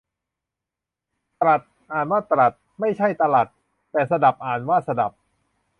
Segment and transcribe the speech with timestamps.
[1.41, 1.61] ตรัส
[1.93, 3.47] อ่านว่า ตรัด ไม่ใช่ตะหรัด
[3.91, 5.11] แต่สดับ อ่านว่า สะดับ